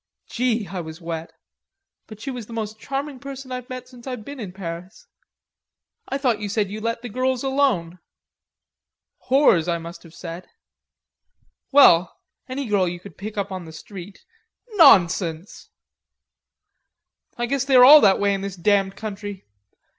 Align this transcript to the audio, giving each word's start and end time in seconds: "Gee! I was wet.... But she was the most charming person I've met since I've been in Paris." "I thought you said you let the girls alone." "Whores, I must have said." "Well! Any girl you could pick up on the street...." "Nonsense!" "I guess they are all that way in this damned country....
"Gee! 0.25 0.65
I 0.67 0.81
was 0.81 0.99
wet.... 0.99 1.31
But 2.07 2.19
she 2.19 2.31
was 2.31 2.47
the 2.47 2.53
most 2.57 2.79
charming 2.79 3.19
person 3.19 3.51
I've 3.51 3.69
met 3.69 3.87
since 3.87 4.07
I've 4.07 4.25
been 4.25 4.39
in 4.39 4.51
Paris." 4.51 5.05
"I 6.09 6.17
thought 6.17 6.39
you 6.39 6.49
said 6.49 6.71
you 6.71 6.81
let 6.81 7.03
the 7.03 7.07
girls 7.07 7.43
alone." 7.43 7.99
"Whores, 9.29 9.67
I 9.67 9.77
must 9.77 10.01
have 10.01 10.15
said." 10.15 10.47
"Well! 11.71 12.17
Any 12.49 12.65
girl 12.65 12.87
you 12.87 12.99
could 12.99 13.15
pick 13.15 13.37
up 13.37 13.51
on 13.51 13.65
the 13.65 13.71
street...." 13.71 14.25
"Nonsense!" 14.69 15.69
"I 17.37 17.45
guess 17.45 17.65
they 17.65 17.75
are 17.75 17.85
all 17.85 18.01
that 18.01 18.19
way 18.19 18.33
in 18.33 18.41
this 18.41 18.55
damned 18.55 18.95
country.... 18.95 19.45